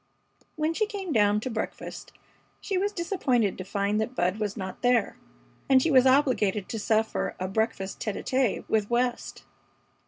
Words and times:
When 0.55 0.73
she 0.73 0.87
came 0.87 1.13
down 1.13 1.41
to 1.41 1.49
breakfast 1.51 2.11
she 2.59 2.75
was 2.75 2.91
disappointed 2.91 3.55
to 3.59 3.63
find 3.63 4.01
that 4.01 4.15
Bud 4.15 4.39
was 4.39 4.57
not 4.57 4.81
there, 4.81 5.15
and 5.69 5.79
she 5.79 5.91
was 5.91 6.07
obliged 6.07 6.67
to 6.69 6.79
suffer 6.79 7.35
a 7.39 7.47
breakfast 7.47 7.99
tête 7.99 8.17
à 8.17 8.23
tête 8.25 8.67
with 8.67 8.89
West. 8.89 9.43